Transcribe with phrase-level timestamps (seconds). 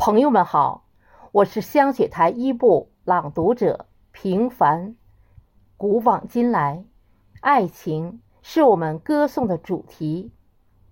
[0.00, 0.84] 朋友们好，
[1.32, 4.94] 我是香雪台一部朗读者平凡。
[5.76, 6.84] 古往今来，
[7.40, 10.30] 爱情是我们歌颂的主题。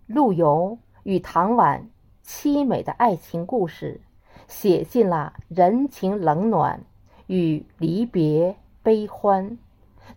[0.08, 1.88] 陆游与唐婉
[2.24, 4.00] 凄美的爱情故事，
[4.48, 6.82] 写尽了人情冷暖
[7.28, 9.56] 与离别悲欢，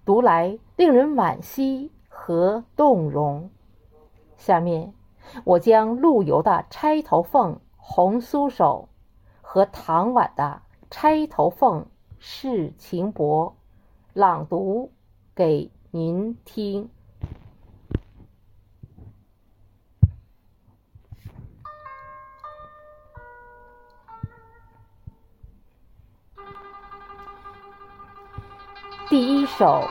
[0.03, 3.51] 读来令人惋惜和动容。
[4.35, 4.91] 下面，
[5.43, 7.53] 我将陆游的《钗头凤》。
[7.91, 8.87] 红酥手
[9.41, 11.81] 和唐婉的《钗头凤·
[12.19, 13.57] 试情薄》
[14.13, 14.91] 朗读
[15.33, 16.87] 给您听。
[29.09, 29.65] 第一首《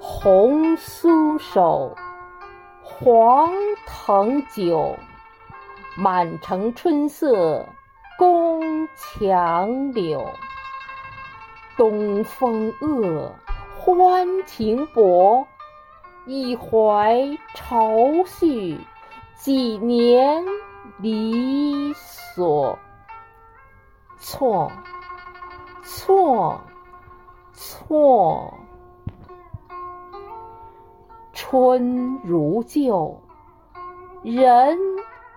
[0.00, 1.96] 红酥手》，
[2.82, 3.52] 黄
[3.86, 4.98] 藤酒。
[5.96, 7.66] 满城春色
[8.18, 10.24] 宫墙柳，
[11.76, 13.32] 东风恶，
[13.78, 15.46] 欢情薄。
[16.26, 17.18] 一怀
[17.54, 18.78] 愁绪，
[19.34, 20.44] 几年
[20.98, 22.78] 离索。
[24.18, 24.70] 错，
[25.82, 26.60] 错，
[27.52, 28.54] 错。
[31.32, 33.20] 春如旧，
[34.22, 34.78] 人。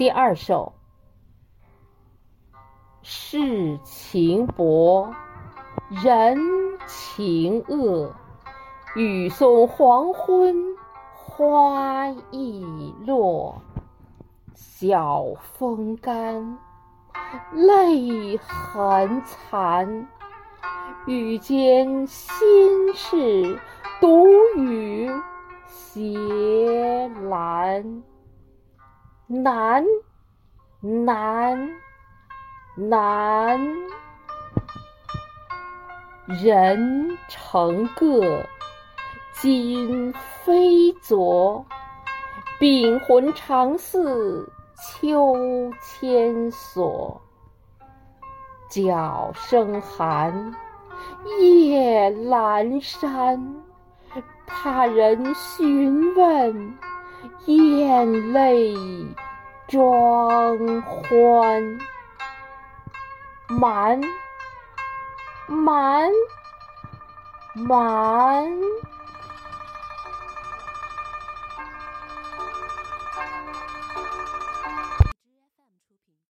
[0.00, 0.72] 第二首
[3.02, 5.12] 《世情薄》，
[6.02, 6.38] 人
[6.86, 8.10] 情恶。
[8.96, 10.56] 雨送黄昏
[11.12, 13.60] 花易落，
[14.54, 16.56] 晓风干，
[17.52, 20.08] 泪痕残。
[21.06, 23.60] 欲笺心事，
[24.00, 25.10] 独语
[25.66, 26.00] 斜
[27.28, 28.00] 阑。
[29.32, 29.84] 难，
[30.80, 31.70] 难，
[32.74, 33.60] 难。
[36.26, 38.44] 人成各，
[39.34, 41.64] 今非昨。
[42.58, 44.52] 秉魂长似
[44.82, 45.36] 秋
[45.80, 47.22] 千索。
[48.68, 50.52] 角声寒，
[51.38, 53.54] 夜阑珊。
[54.44, 56.74] 怕人询问。
[57.46, 58.74] 眼泪
[59.68, 61.78] 装欢，
[63.48, 64.00] 满
[65.46, 66.10] 满
[67.54, 68.48] 满。